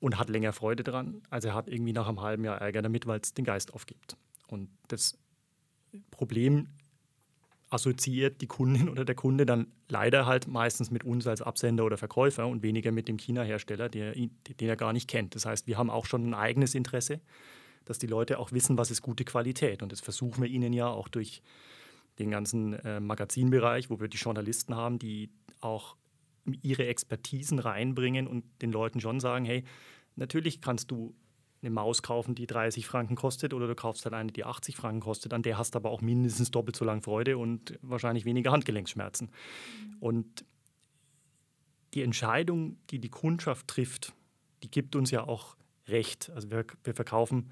[0.00, 3.06] und hat länger Freude dran, als er hat irgendwie nach einem halben Jahr Ärger damit,
[3.06, 4.16] weil es den Geist aufgibt.
[4.48, 5.18] Und das
[6.10, 6.68] Problem
[7.74, 11.96] assoziiert die Kundin oder der Kunde dann leider halt meistens mit uns als Absender oder
[11.96, 15.34] Verkäufer und weniger mit dem China-Hersteller, den er gar nicht kennt.
[15.34, 17.20] Das heißt, wir haben auch schon ein eigenes Interesse,
[17.84, 19.82] dass die Leute auch wissen, was ist gute Qualität.
[19.82, 21.42] Und das versuchen wir ihnen ja auch durch
[22.20, 25.96] den ganzen äh, Magazinbereich, wo wir die Journalisten haben, die auch
[26.62, 29.64] ihre Expertisen reinbringen und den Leuten schon sagen, hey,
[30.14, 31.12] natürlich kannst du
[31.64, 35.00] eine Maus kaufen, die 30 Franken kostet, oder du kaufst halt eine, die 80 Franken
[35.00, 35.32] kostet.
[35.32, 39.30] An der hast du aber auch mindestens doppelt so lange Freude und wahrscheinlich weniger Handgelenksschmerzen.
[40.00, 40.44] Und
[41.94, 44.12] die Entscheidung, die die Kundschaft trifft,
[44.62, 45.56] die gibt uns ja auch
[45.88, 46.30] recht.
[46.34, 47.50] Also wir, wir verkaufen,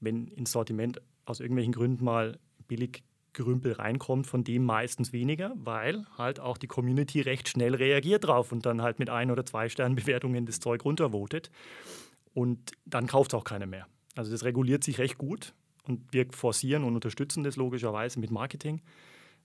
[0.00, 6.06] wenn ins Sortiment aus irgendwelchen Gründen mal billig Gerümpel reinkommt, von dem meistens weniger, weil
[6.16, 9.68] halt auch die Community recht schnell reagiert drauf und dann halt mit ein oder zwei
[9.68, 11.50] Sternbewertungen das Zeug runtervotet.
[12.34, 13.86] Und dann kauft es auch keiner mehr.
[14.14, 18.82] Also das reguliert sich recht gut und wir forcieren und unterstützen das logischerweise mit Marketing.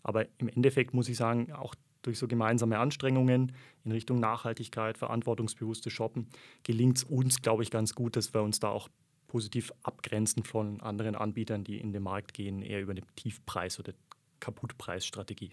[0.03, 3.51] Aber im Endeffekt muss ich sagen, auch durch so gemeinsame Anstrengungen
[3.83, 6.27] in Richtung Nachhaltigkeit, verantwortungsbewusstes Shoppen,
[6.63, 8.89] gelingt es uns, glaube ich, ganz gut, dass wir uns da auch
[9.27, 13.93] positiv abgrenzen von anderen Anbietern, die in den Markt gehen, eher über eine Tiefpreis- oder
[14.39, 15.51] Kaputtpreisstrategie.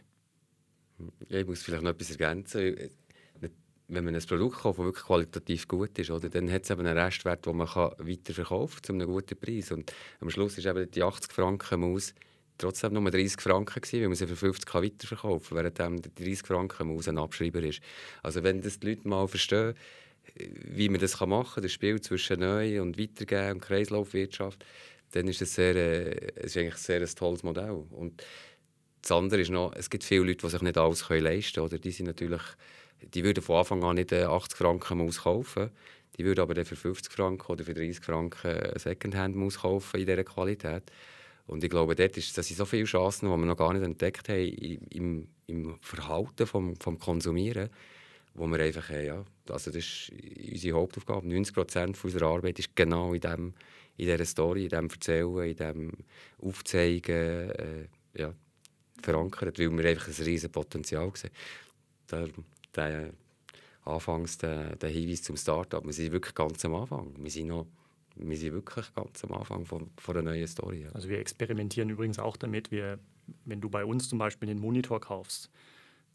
[1.28, 2.76] Ja, ich muss vielleicht noch etwas ergänzen
[3.88, 6.86] wenn man ein Produkt kauft, das wirklich qualitativ gut ist, oder, dann hat es einen
[6.86, 9.70] Restwert, den man weiterverkaufen kann zu einem guten Preis.
[9.70, 12.14] Und am Schluss ist eben die 80 Franken Maus
[12.58, 16.24] trotzdem nur 30 Franken gewesen, weil man sie für 50 kann weiterverkaufen kann, während die
[16.24, 17.80] 30 Franken Maus ein Abschreiber ist.
[18.22, 19.74] Also wenn das die Leute mal verstehen,
[20.34, 24.64] wie man das machen kann, das Spiel zwischen neu und weitergeben und Kreislaufwirtschaft,
[25.12, 27.84] dann ist es sehr, äh, ist eigentlich ein sehr tolles Modell.
[27.90, 28.22] Und
[29.02, 31.66] das andere ist noch, es gibt viele Leute, die sich nicht alles leisten können.
[31.66, 32.42] Oder die sind natürlich
[33.02, 35.70] die würden von Anfang an nicht 80 äh, Franken Maus kaufen.
[36.16, 40.06] Die würden aber dann für 50 Franken oder für 30 Franken eine Secondhand-Maus kaufen in
[40.06, 40.90] dieser Qualität.
[41.46, 43.84] Und ich glaube, dort ist, das sind so viele Chancen, die wir noch gar nicht
[43.84, 44.48] entdeckt haben
[44.90, 47.68] im, im Verhalten vom, vom Konsumieren,
[48.34, 50.12] wo wir einfach, ja, also das ist
[50.52, 51.28] unsere Hauptaufgabe.
[51.28, 53.54] 90 Prozent unserer Arbeit ist genau in, dem,
[53.96, 55.92] in dieser Story, in dem Erzählen, in dem
[56.38, 58.34] Aufzeigen, äh, ja,
[59.02, 61.30] verankert, weil wir einfach ein riesiges Potenzial sehen.
[62.10, 62.28] Der,
[62.76, 63.12] der,
[63.84, 67.14] anfangs der, der Hinweis zum Start-up, wir sind wirklich ganz am Anfang.
[67.18, 67.66] Wir sind noch
[68.16, 70.84] wir sind wirklich ganz am Anfang von, von einer neuen Story.
[70.84, 70.90] Ja.
[70.92, 72.98] Also wir experimentieren übrigens auch damit, wir,
[73.44, 75.50] wenn du bei uns zum Beispiel den Monitor kaufst,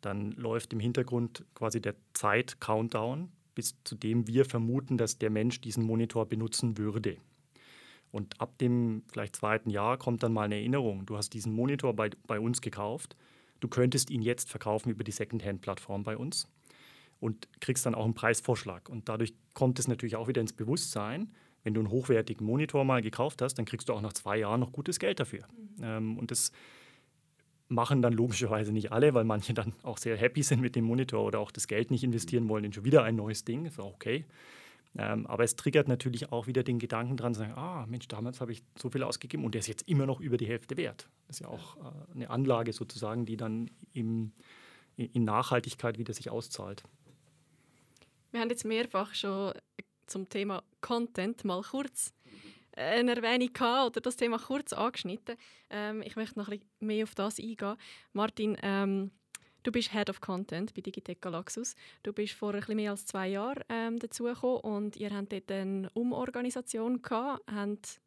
[0.01, 5.61] dann läuft im Hintergrund quasi der Zeit-Countdown, bis zu dem wir vermuten, dass der Mensch
[5.61, 7.17] diesen Monitor benutzen würde.
[8.11, 11.05] Und ab dem vielleicht zweiten Jahr kommt dann mal eine Erinnerung.
[11.05, 13.15] Du hast diesen Monitor bei, bei uns gekauft.
[13.61, 16.47] Du könntest ihn jetzt verkaufen über die Secondhand-Plattform bei uns
[17.21, 18.89] und kriegst dann auch einen Preisvorschlag.
[18.89, 21.31] Und dadurch kommt es natürlich auch wieder ins Bewusstsein,
[21.63, 24.59] wenn du einen hochwertigen Monitor mal gekauft hast, dann kriegst du auch nach zwei Jahren
[24.59, 25.47] noch gutes Geld dafür.
[25.77, 25.83] Mhm.
[25.83, 26.51] Ähm, und das
[27.67, 31.23] machen dann logischerweise nicht alle, weil manche dann auch sehr happy sind mit dem Monitor
[31.23, 33.65] oder auch das Geld nicht investieren wollen in schon wieder ein neues Ding.
[33.65, 34.25] Ist auch okay.
[34.97, 38.41] Ähm, aber es triggert natürlich auch wieder den Gedanken dran, zu sagen, ah Mensch, damals
[38.41, 41.07] habe ich so viel ausgegeben und der ist jetzt immer noch über die Hälfte wert.
[41.27, 44.33] Das ist ja auch äh, eine Anlage sozusagen, die dann im,
[44.97, 46.83] in Nachhaltigkeit wieder sich auszahlt.
[48.31, 49.53] Wir haben jetzt mehrfach schon
[50.07, 52.13] zum Thema Content mal kurz
[52.75, 55.35] eine Erwähnung gehabt oder das Thema kurz angeschnitten.
[55.69, 57.75] Ähm, ich möchte noch ein bisschen mehr auf das eingehen.
[58.13, 59.11] Martin, ähm,
[59.63, 61.75] du bist Head of Content bei Digitech Galaxus.
[62.03, 65.89] Du bist vor ein mehr als zwei Jahren ähm, dazugekommen und ihr habt dort eine
[65.93, 68.01] Umorganisation gehabt, habt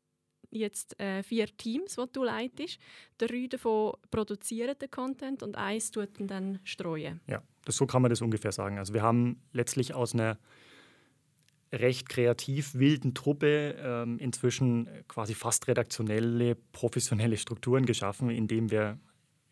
[0.51, 2.79] jetzt äh, vier Teams, die du leitest.
[3.19, 7.21] Drei davon produzieren den Content und eins tut dann streuen.
[7.27, 8.79] Ja, das, so kann man das ungefähr sagen.
[8.79, 10.39] Also wir haben letztlich aus einer
[11.73, 18.99] recht kreativ wilden Truppe ähm, inzwischen quasi fast redaktionelle, professionelle Strukturen geschaffen, indem wir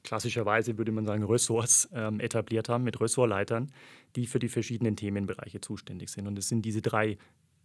[0.04, 3.72] klassischerweise, würde man sagen, Ressorts ähm, etabliert haben mit Ressortleitern,
[4.16, 6.26] die für die verschiedenen Themenbereiche zuständig sind.
[6.26, 7.18] Und es sind diese drei,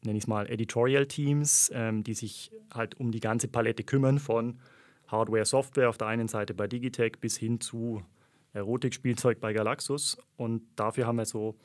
[0.03, 4.59] nenne ich es mal, Editorial-Teams, ähm, die sich halt um die ganze Palette kümmern, von
[5.07, 8.03] Hardware, Software auf der einen Seite bei Digitech bis hin zu
[8.53, 10.17] Erotikspielzeug bei Galaxus.
[10.35, 11.55] Und dafür haben wir so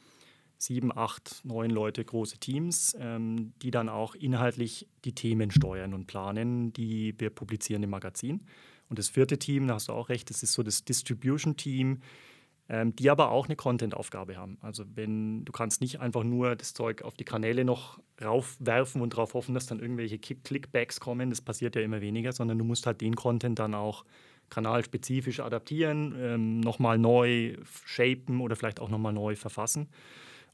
[0.58, 6.06] sieben, acht, neun Leute große Teams, ähm, die dann auch inhaltlich die Themen steuern und
[6.06, 8.46] planen, die wir publizieren im Magazin.
[8.92, 12.02] Und das vierte Team, da hast du auch recht, das ist so das Distribution-Team,
[12.68, 14.58] ähm, die aber auch eine Content-Aufgabe haben.
[14.60, 19.14] Also wenn du kannst nicht einfach nur das Zeug auf die Kanäle noch raufwerfen und
[19.14, 22.84] darauf hoffen, dass dann irgendwelche Clickbacks kommen, das passiert ja immer weniger, sondern du musst
[22.84, 24.04] halt den Content dann auch
[24.50, 29.88] kanalspezifisch adaptieren, ähm, nochmal neu shapen oder vielleicht auch nochmal neu verfassen.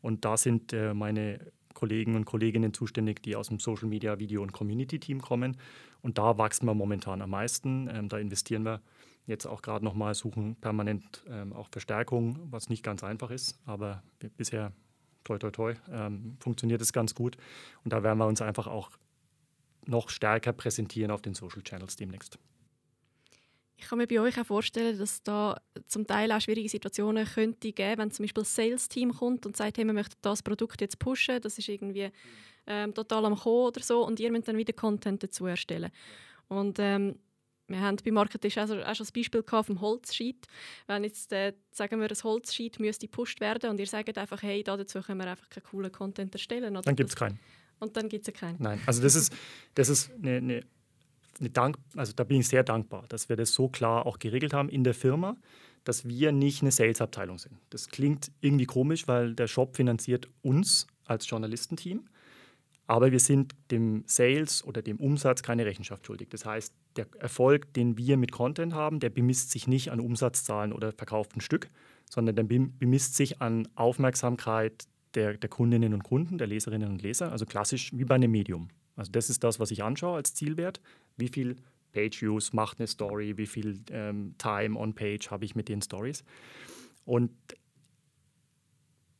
[0.01, 1.41] Und da sind äh, meine
[1.75, 5.57] Kollegen und Kolleginnen zuständig, die aus dem Social Media, Video und Community Team kommen.
[6.03, 7.89] Und da wachsen wir momentan am meisten.
[7.93, 8.81] Ähm, da investieren wir
[9.27, 13.59] jetzt auch gerade nochmal, suchen permanent ähm, auch Verstärkung, was nicht ganz einfach ist.
[13.67, 14.03] Aber
[14.37, 14.73] bisher,
[15.25, 17.37] toi, toi, toi, ähm, funktioniert es ganz gut.
[17.85, 18.91] Und da werden wir uns einfach auch
[19.87, 22.39] noch stärker präsentieren auf den Social Channels demnächst.
[23.81, 27.73] Ich kann mir bei euch auch vorstellen, dass da zum Teil auch schwierige Situationen könnte
[27.73, 30.99] geben, wenn zum Beispiel das Sales-Team kommt und sagt, hey, wir möchten das Produkt jetzt
[30.99, 32.11] pushen, das ist irgendwie
[32.67, 35.91] ähm, total am Kommen oder so und ihr müsst dann wieder Content dazu erstellen.
[36.49, 37.21] Und ähm,
[37.69, 40.47] wir haben bei Marketing auch, auch schon das Beispiel vom Holzsheet.
[40.87, 44.65] Wenn jetzt, äh, sagen wir, ein Holzsheet müsste gepusht werden und ihr sagt einfach, hey,
[44.65, 46.73] dazu können wir einfach keinen coolen Content erstellen.
[46.73, 47.39] Oder dann gibt es keinen.
[47.79, 48.57] Und dann gibt es keinen.
[48.59, 49.33] Nein, also das ist,
[49.75, 50.67] das ist eine, eine
[51.41, 54.69] Dank, also da bin ich sehr dankbar, dass wir das so klar auch geregelt haben
[54.69, 55.37] in der Firma,
[55.85, 57.57] dass wir nicht eine Sales-Abteilung sind.
[57.71, 62.09] Das klingt irgendwie komisch, weil der Shop finanziert uns als Journalistenteam,
[62.87, 66.29] aber wir sind dem Sales oder dem Umsatz keine Rechenschaft schuldig.
[66.31, 70.73] Das heißt, der Erfolg, den wir mit Content haben, der bemisst sich nicht an Umsatzzahlen
[70.73, 71.71] oder verkauften Stück,
[72.11, 77.31] sondern der bemisst sich an Aufmerksamkeit der, der Kundinnen und Kunden, der Leserinnen und Leser,
[77.31, 78.69] also klassisch wie bei einem Medium.
[78.99, 80.81] Also das ist das, was ich anschaue als Zielwert.
[81.17, 81.57] Wie viel
[81.93, 86.25] Page-Use macht eine Story, wie viel ähm, Time on Page habe ich mit den Stories.
[87.05, 87.31] Und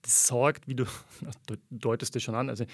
[0.03, 0.85] das sorgt, wie du,
[1.47, 2.65] du deutest es schon an, also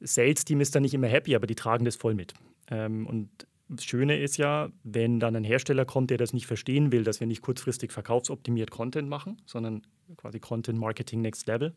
[0.00, 2.34] Sales-Team ist da nicht immer happy, aber die tragen das voll mit.
[2.70, 3.30] Ähm, und
[3.68, 7.20] das Schöne ist ja, wenn dann ein Hersteller kommt, der das nicht verstehen will, dass
[7.20, 9.82] wir nicht kurzfristig verkaufsoptimiert Content machen, sondern
[10.16, 11.74] quasi Content Marketing Next Level,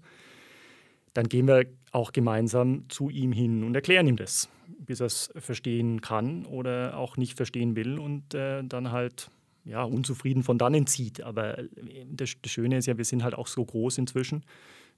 [1.17, 4.49] dann gehen wir auch gemeinsam zu ihm hin und erklären ihm das,
[4.86, 9.32] bis er es verstehen kann oder auch nicht verstehen will und äh, dann halt
[9.65, 11.21] ja, unzufrieden von dannen zieht.
[11.23, 11.65] Aber äh,
[12.08, 14.43] das, das, Schöne ist ja, wir sind halt auch so groß inzwischen.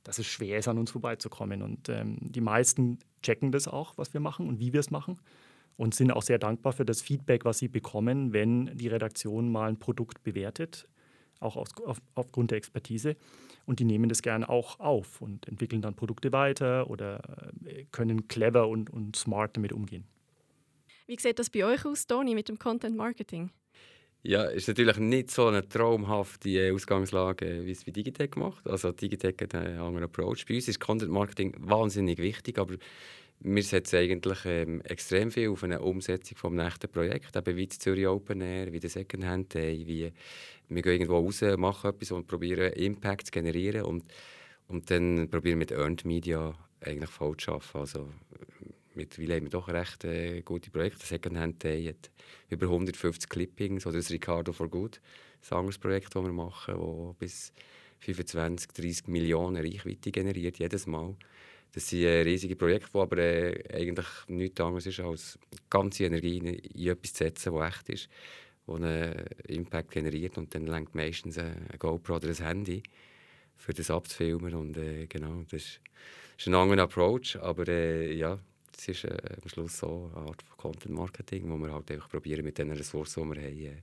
[0.04, 1.62] dass es schwer ist, an uns vorbeizukommen.
[1.62, 5.22] Und ähm, die meisten checken das auch, was wir machen und wie wir es machen.
[5.78, 9.70] Und sind auch sehr dankbar für das Feedback, was sie bekommen, wenn die Redaktion mal
[9.70, 10.86] ein Produkt bewertet,
[11.40, 13.16] auch auf, auf, aufgrund der Expertise.
[13.66, 17.22] Und die nehmen das gerne auch auf und entwickeln dann Produkte weiter oder
[17.66, 20.06] äh, können clever und, und smart damit umgehen.
[21.08, 23.52] Wie sieht das bei euch aus, Toni, mit dem Content Marketing?
[24.22, 28.68] Ja, ist natürlich nicht so eine traumhafte äh, Ausgangslage, wie es wie Digitech macht.
[28.68, 30.46] Also Digitech hat einen anderen Approach.
[30.46, 32.76] Bei uns ist Content Marketing wahnsinnig wichtig, aber
[33.42, 37.80] wir setzen eigentlich ähm, extrem viel auf eine Umsetzung des nächsten Projekts, eben wie das
[37.80, 40.12] Zürich Open Air, wie der Secondhand Day, wie
[40.68, 44.04] wir gehen irgendwo raus, machen etwas und probieren Impact zu generieren und,
[44.68, 47.78] und dann probieren mit Earned Media eigentlich voll zu arbeiten.
[47.78, 48.10] Also,
[48.94, 51.06] mittlerweile haben wir doch recht äh, gute Projekte.
[51.06, 52.12] Secondhand Day hat
[52.50, 55.00] über 150 Clippings oder das Ricardo for Good,
[55.50, 57.54] ein anderes Projekt, das wir machen, das bis
[58.00, 61.16] 25, 30 Millionen Reichweite generiert, jedes Mal.
[61.72, 65.38] Das sind äh, riesige Projekte, die aber äh, eigentlich nichts anderes ist, als
[65.70, 68.10] ganze Energie in, in etwas zu setzen, das echt ist,
[68.66, 72.84] das einen Impact generiert und dann lenkt meistens ein GoPro oder ein Handy,
[73.56, 75.82] für das abzufilmen und äh, genau, das ist,
[76.38, 78.40] ist ein anderer Approach, aber äh, ja,
[78.78, 82.10] es ist äh, am Schluss so eine Art von Content Marketing, wo wir halt einfach
[82.10, 83.82] probieren, mit den Ressourcen, die wir haben, äh,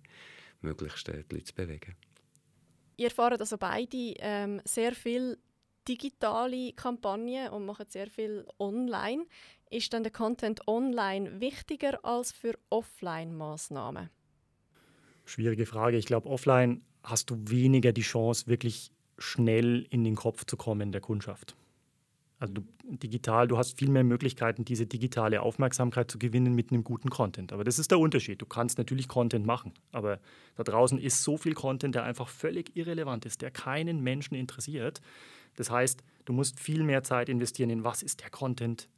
[0.63, 1.95] möglichst die Leute zu bewegen.
[2.97, 5.37] Ihr fahrt also beide ähm, sehr viel
[5.89, 9.27] digitale Kampagnen und machen sehr viel online.
[9.71, 14.11] Ist dann der Content online wichtiger als für Offline-Maßnahmen?
[15.25, 15.97] Schwierige Frage.
[15.97, 20.93] Ich glaube, offline hast du weniger die Chance, wirklich schnell in den Kopf zu kommen
[20.93, 21.57] der Kundschaft.
[22.39, 26.85] Also du, digital, du hast viel mehr Möglichkeiten, diese digitale Aufmerksamkeit zu gewinnen mit einem
[26.85, 27.53] guten Content.
[27.53, 28.43] Aber das ist der Unterschied.
[28.43, 30.21] Du kannst natürlich Content machen, aber
[30.55, 35.01] da draußen ist so viel Content, der einfach völlig irrelevant ist, der keinen Menschen interessiert.
[35.57, 38.89] Das heißt, du musst viel mehr Zeit investieren in, was ist der Content,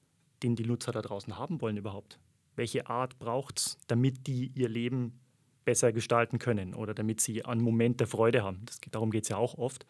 [0.43, 2.19] den die Nutzer da draußen haben wollen überhaupt.
[2.57, 5.21] Welche Art braucht es, damit die ihr Leben
[5.65, 8.63] besser gestalten können oder damit sie einen Moment der Freude haben.
[8.65, 9.87] Das, darum geht es ja auch oft.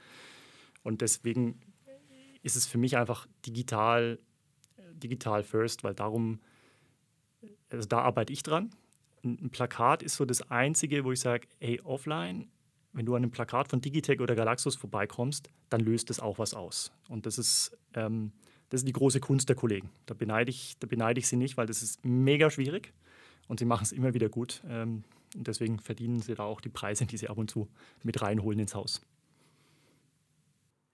[0.83, 1.61] Und deswegen
[2.43, 4.19] ist es für mich einfach digital,
[4.93, 6.41] digital first, weil darum,
[7.71, 8.71] also da arbeite ich dran.
[9.23, 12.51] Ein Plakat ist so das Einzige, wo ich sage, hey, offline,
[12.93, 16.55] wenn du an einem Plakat von Digitech oder Galaxus vorbeikommst, dann löst das auch was
[16.55, 16.91] aus.
[17.09, 18.33] Und das ist, ähm,
[18.71, 19.91] das ist die große Kunst der Kollegen.
[20.07, 22.93] Da beneide, ich, da beneide ich sie nicht, weil das ist mega schwierig
[23.47, 24.63] und sie machen es immer wieder gut.
[24.69, 25.05] Ähm,
[25.37, 27.69] und deswegen verdienen sie da auch die Preise, die sie ab und zu
[28.03, 29.03] mit reinholen ins Haus.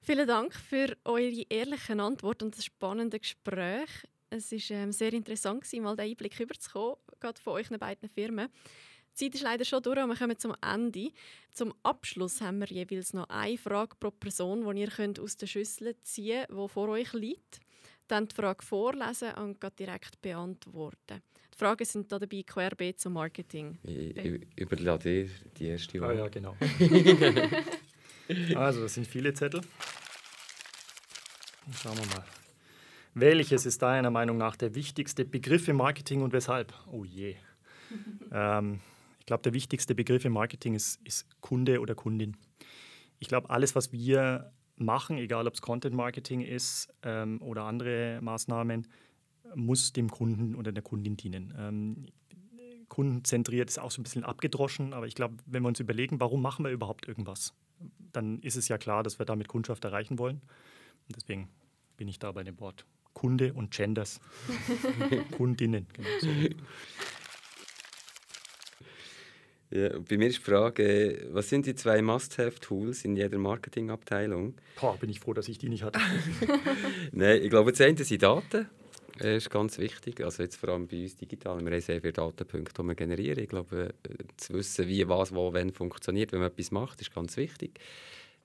[0.00, 3.88] Vielen Dank für eure ehrlichen Antworten und das spannende Gespräch.
[4.28, 8.48] Es war ähm, sehr interessant, mal den Einblick überzukommen, gerade von euch beiden Firmen.
[9.14, 11.12] Die Zeit ist leider schon durch und wir kommen zum Ende.
[11.52, 15.46] Zum Abschluss haben wir jeweils noch eine Frage pro Person, die ihr könnt aus der
[15.46, 17.60] Schüssel ziehen könnt, die vor euch liegt.
[18.08, 21.22] Dann die Frage vorlesen und direkt beantworten.
[21.52, 23.78] Die Fragen sind da dabei querbeet zum Marketing.
[23.84, 26.14] Ich, ich überlade dir die erste Frage.
[26.14, 26.56] Ah, ja, genau.
[28.56, 29.60] also, das sind viele Zettel.
[31.80, 32.24] Schauen wir mal.
[33.14, 36.74] Welches ist deiner Meinung nach der wichtigste Begriff im Marketing und weshalb?
[36.90, 37.36] Oh je.
[38.32, 38.80] ähm,
[39.24, 42.36] ich glaube, der wichtigste Begriff im Marketing ist, ist Kunde oder Kundin.
[43.20, 48.18] Ich glaube, alles, was wir machen, egal ob es Content Marketing ist ähm, oder andere
[48.20, 48.86] Maßnahmen,
[49.54, 51.54] muss dem Kunden oder der Kundin dienen.
[51.56, 52.06] Ähm,
[52.88, 56.42] kundenzentriert ist auch so ein bisschen abgedroschen, aber ich glaube, wenn wir uns überlegen, warum
[56.42, 57.54] machen wir überhaupt irgendwas,
[58.12, 60.42] dann ist es ja klar, dass wir damit Kundschaft erreichen wollen.
[61.08, 61.48] Und deswegen
[61.96, 62.84] bin ich da bei dem Wort
[63.14, 64.20] Kunde und Genders.
[65.30, 65.86] Kundinnen.
[65.94, 66.28] Genau so.
[69.74, 74.54] Ja, bei mir ist die Frage, was sind die zwei Must-Have-Tools in jeder Marketingabteilung?
[74.80, 75.98] Boah, bin ich froh, dass ich die nicht hatte.
[77.12, 78.68] Nein, ich glaube, das eine sind Daten.
[79.18, 80.22] Das ist ganz wichtig.
[80.22, 81.58] Also jetzt vor allem bei uns digital.
[81.58, 83.42] Wir haben sehr viele Datenpunkte, die wir generieren.
[83.42, 87.12] Ich glaube, äh, zu wissen, wie, was, wo, wenn funktioniert, wenn man etwas macht, ist
[87.12, 87.80] ganz wichtig.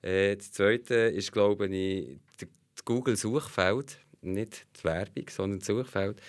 [0.02, 3.98] Äh, das Zweite ist, glaube ich, das Google-Suchfeld.
[4.22, 6.20] Nicht die Werbung, sondern das Suchfeld.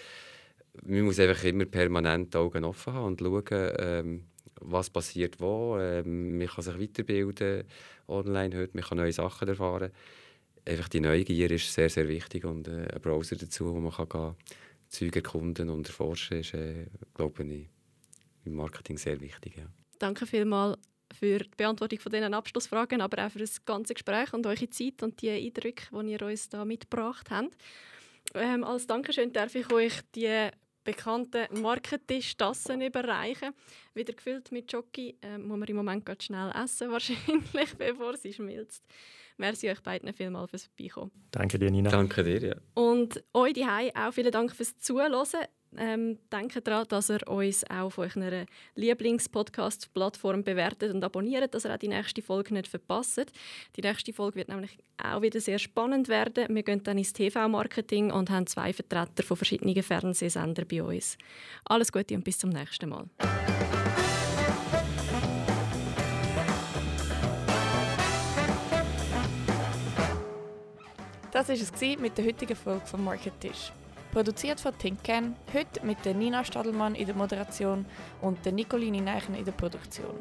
[0.85, 4.25] Man muss einfach immer permanent die Augen offen haben und schauen, ähm,
[4.61, 5.77] was passiert wo.
[5.79, 7.63] Ähm, man kann sich weiterbilden
[8.07, 9.91] online heute, man kann neue Sachen erfahren.
[10.65, 14.35] Einfach die Neugier ist sehr, sehr wichtig und äh, ein Browser dazu, wo man kann
[14.89, 17.69] Zeug erkunden und erforschen, ist, äh, glaube ich,
[18.45, 19.57] im Marketing sehr wichtig.
[19.57, 19.65] Ja.
[19.97, 20.77] Danke vielmals
[21.13, 25.01] für die Beantwortung von diesen Abschlussfragen, aber auch für das ganze Gespräch und eure Zeit
[25.03, 27.55] und die Eindrücke, die ihr uns da mitgebracht habt.
[28.33, 30.49] Ähm, als Dankeschön darf ich euch die
[30.83, 33.53] bekannten Markentisch-Tassen überreichen.
[33.93, 35.17] Wieder gefüllt mit Jockey.
[35.21, 38.83] Äh, muss man im Moment ganz schnell essen, wahrscheinlich, bevor sie schmilzt.
[39.37, 41.11] Merci euch beiden vielmals fürs Vorbeikommen.
[41.31, 41.89] Danke dir, Nina.
[41.89, 42.55] Danke dir, ja.
[42.73, 45.13] Und euch die auch vielen Dank fürs Zuhören.
[45.77, 48.45] Ähm, denkt daran, dass ihr uns auch auf eurer
[48.75, 53.31] Lieblings-Podcast-Plattform bewertet und abonniert, dass ihr auch die nächste Folge nicht verpasst.
[53.77, 56.53] Die nächste Folge wird nämlich auch wieder sehr spannend werden.
[56.53, 61.17] Wir gehen dann ins TV-Marketing und haben zwei Vertreter von verschiedenen Fernsehsendern bei uns.
[61.65, 63.05] Alles Gute und bis zum nächsten Mal.
[71.31, 73.71] Das war es mit der heutigen Folge vom Market Tisch.
[74.11, 77.85] Produziert von Tinken, heute mit der Nina Stadelmann in der Moderation
[78.19, 80.15] und der Nicolini Neichen in der Produktion.